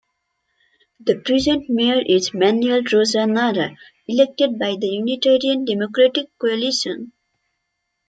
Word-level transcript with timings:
The 1.01 1.17
present 1.19 1.69
Mayor 1.69 2.01
is 2.03 2.33
Manuel 2.33 2.81
Rosa 2.91 3.27
Narra, 3.27 3.77
elected 4.07 4.57
by 4.57 4.75
the 4.75 4.87
Unitarian 4.87 5.63
Democratic 5.63 6.35
Coalition. 6.39 7.11